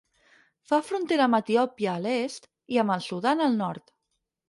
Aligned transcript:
Fa 0.71 0.79
frontera 0.87 1.27
amb 1.27 1.39
Etiòpia 1.39 1.93
a 1.95 2.01
l'est 2.07 2.51
i 2.77 2.83
amb 2.85 2.99
el 2.99 3.09
Sudan 3.13 3.49
al 3.51 3.65
nord. 3.65 3.99